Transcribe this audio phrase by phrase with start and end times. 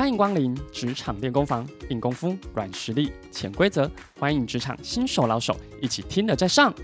[0.00, 3.88] 欢迎光临职场练功房，硬功夫、软实力、潜规则，
[4.18, 6.74] 欢迎职场新手老手一起听了再上。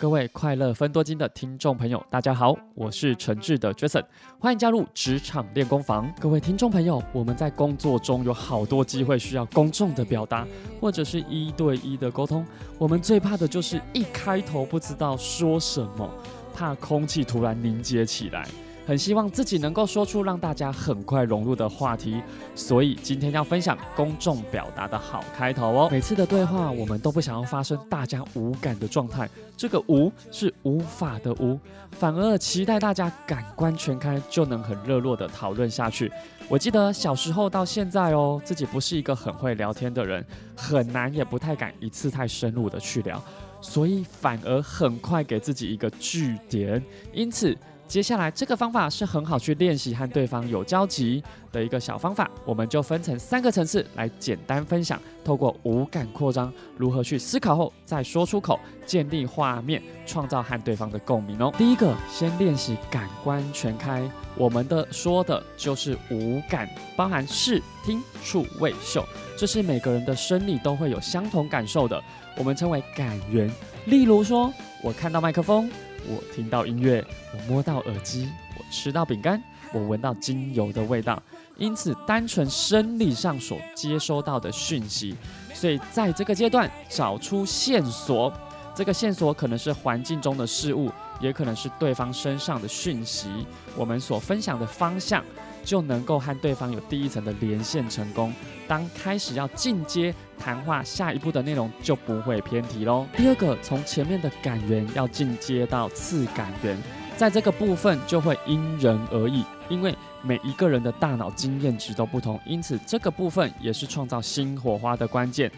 [0.00, 4.02] 各位快乐分多金的听众朋友，大家好，我是诚挚的 Jason，
[4.38, 6.10] 欢迎加入职场练功房。
[6.18, 10.48] 各位听众朋友，我们在工作中有好多机会需要公众的表达，
[10.80, 12.46] 或者是一对一的沟通，
[12.78, 16.08] 我们最怕的就是一开头不知道说什么，
[16.54, 18.48] 怕空气突然凝结起来。
[18.90, 22.20] 很希望自己能够说出让大家很快融入的话题，
[22.56, 25.88] 所以今天要分享公众表达的好开头哦。
[25.92, 31.56] 每次的对话，我们都不想要发生大家无感的状态，这个无是无法的无，
[31.92, 36.10] 反而期待大家感官全开，就能很热络的讨论下去。
[36.48, 43.22] 我记得小时候到现在哦，自己不是一个很会聊天的人，很难也不太敢一次太深入的去聊，
[43.60, 47.56] 所以反而很快给自己一个据点，因此。
[47.90, 54.96] 接下来这个方法是很好去练习和对方有交集的一个小方法，我们就分成三个层次来简单分享。
[55.24, 61.52] 透过五感扩张，如何去思考后再说出口，建立画面，创造和对方的共鸣哦。
[61.58, 64.08] 第一个，先练习感官全开。
[64.36, 69.04] 我们的说的就是五感，包含视听触味嗅，
[69.36, 72.00] 这是每个人的生理都会有相同感受的，
[72.36, 73.50] 我们称为感源。
[73.86, 75.68] 例如说，我看到麦克风。
[76.10, 79.40] 我听到音乐，我摸到耳机，我吃到饼干，
[79.72, 81.22] 我闻到精油的味道。
[81.56, 85.14] 因此，单纯生理上所接收到的讯息，
[85.54, 88.32] 所以在这个阶段找出线索。
[88.72, 93.28] 这个线索可能是环境中的事物，也可能是对方身上的讯息。
[93.76, 95.22] 我们所分享的方向，
[95.64, 98.32] 就能够和对方有第一层的连线成功。
[98.68, 103.06] 当开始要进阶谈话，下一步的内容就不会偏题喽。
[103.16, 106.78] 第二个，从前面的感源要进阶到次感源，
[107.16, 115.50] 在这个部分就会因人而异，因为每一个人的大脑经验值都不同，因此这个部分也是创造新火花的关键，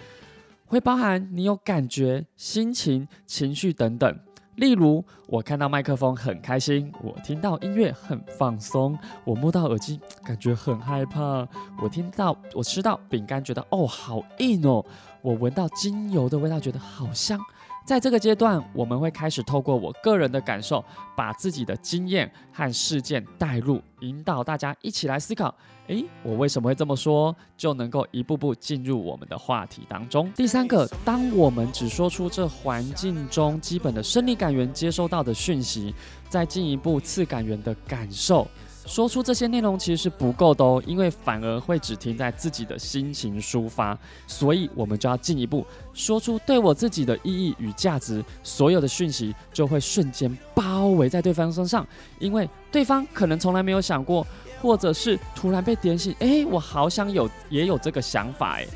[0.66, 4.18] 会包含你有感觉、心情、情绪等等。
[4.56, 11.48] 例如，我看到麦克风很开心，我听到音乐很放松，我摸到耳机感觉很害怕，
[11.82, 14.84] 我听到我吃到饼干觉得哦好硬哦，
[15.22, 17.40] 我闻到精油的味道觉得好香。
[17.84, 20.84] 在这个阶段，我们会开始透过我个人的感受，
[21.16, 25.52] 把自己的经验和事件带入，引导大家一起来思考：
[25.88, 27.34] 诶，我为什么会这么说？
[27.56, 30.30] 就能够一步步进入我们的话题当中。
[30.36, 35.92] 第三个，当我们只说出这环境中基本的生理感源接收到的讯息，
[36.28, 38.46] 再进一步次感源的感受。
[38.84, 51.86] 说出这些内容其实是不够的哦，因为反而会只停在自己的心情抒发，所以我们就要进一步说出对我自己的意义与价值，所有的讯息就会瞬间包围在对方身上，
[52.18, 54.26] 因为对方可能从来没有想过，
[54.60, 58.68] 或者是突然被点醒，诶，我好想有也有这个想法诶，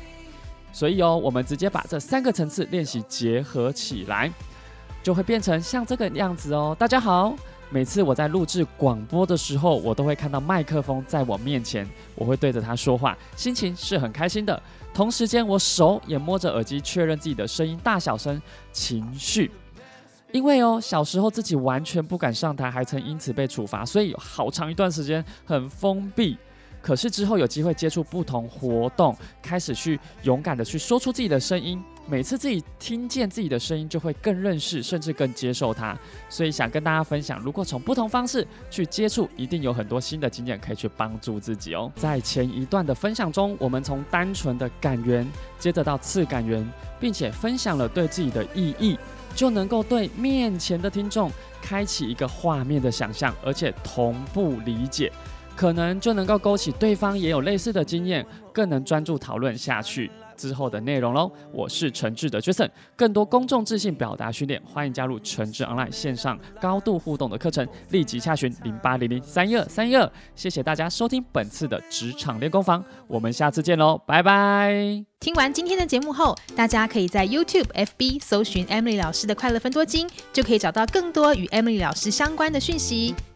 [0.71, 4.31] 所以哦，我们直接把这三个层次练习结合起来，
[5.03, 6.75] 就会变成像这个样子哦。
[6.79, 7.35] 大家好。
[7.69, 11.85] 每次我在录制广播的时候，我都会看到麦克风在我面前，
[12.15, 14.61] 我会对着它说话，心情是很开心的。
[14.93, 18.41] 同时间，我手也摸着耳机，确认自己的声音大小声、
[18.71, 19.51] 情绪。
[20.31, 26.37] 因为哦，小时候自己完全不敢上台，还曾因此被处罚，所以好长一段时间很封闭。
[26.81, 31.83] 可是之后有机会接触不同活动，开始去勇敢的去说出自己的声音。
[32.09, 35.97] 每次自己听见自己的声音，就会更认识，甚至更接受它。
[36.29, 41.91] 所以想跟大家分享，如果从不同方式去接触，一定有很多新的经验可以去帮助自己哦。
[41.95, 45.29] 在前一段的分享中，我们从单纯的感源，
[45.59, 46.65] 接着到次感源，
[46.97, 48.97] 并且分享了对自己的意义，
[49.35, 51.29] 就能够对面前的听众
[51.61, 55.11] 开启一个画面的想象，而且同步理解。
[55.57, 61.29] 可能就能够勾起对方也有类似的经验，更能专注讨论下去之后的内容喽。
[61.51, 70.09] 我是诚挚的 Jason，更多公众自信表达训练，欢迎加入诚挚 Online 线上高度互动的课程，立即洽询零八零零三一二三一二。
[70.35, 75.03] 谢谢大家收听本次的职场练功房，我们下次见喽，拜拜。
[75.19, 83.15] 听完今天的节目后，大家可以在 YouTube、FB 搜寻 Emily 老师的快乐分多金，就可以找到更多与 Emily 老师相关的讯息。